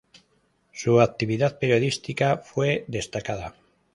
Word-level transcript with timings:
Su 0.71 0.99
actividad 0.99 1.59
periodística 1.59 2.37
fue 2.39 2.85
destacada. 2.87 3.53